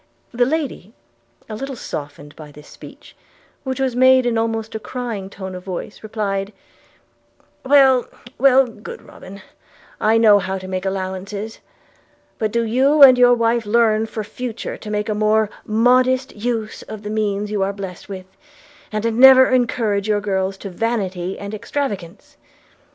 The 0.33 0.47
lady, 0.47 0.93
a 1.47 1.53
little 1.55 1.75
softened 1.75 2.35
by 2.35 2.51
this 2.51 2.67
speech, 2.67 3.15
which 3.63 3.79
was 3.79 3.95
made 3.95 4.25
in 4.25 4.35
almost 4.35 4.73
a 4.73 4.79
crying 4.79 5.29
tone 5.29 5.53
of 5.53 5.63
voice, 5.63 6.01
replied, 6.01 6.53
'Well 7.63 8.07
well, 8.39 8.65
good 8.65 9.03
Robin, 9.03 9.43
I 9.99 10.17
know 10.17 10.39
how 10.39 10.57
to 10.57 10.67
make 10.67 10.85
allowances; 10.87 11.59
but 12.39 12.51
do 12.51 12.63
you 12.63 13.03
and 13.03 13.15
your 13.15 13.35
wife 13.35 13.67
learn 13.67 14.07
for 14.07 14.23
the 14.23 14.29
future 14.29 14.75
to 14.75 14.89
make 14.89 15.07
a 15.07 15.13
more 15.13 15.51
modest 15.67 16.35
use 16.35 16.81
of 16.81 17.03
the 17.03 17.11
means 17.11 17.51
you 17.51 17.61
are 17.61 17.71
blessed 17.71 18.09
with, 18.09 18.25
and 18.91 19.05
never 19.19 19.51
encourage 19.51 20.07
your 20.07 20.19
girls 20.19 20.57
to 20.57 20.71
vanity 20.71 21.37
and 21.37 21.53
extravagance. 21.53 22.37